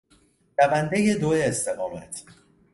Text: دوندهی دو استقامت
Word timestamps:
دوندهی 0.57 1.13
دو 1.15 1.29
استقامت 1.33 2.23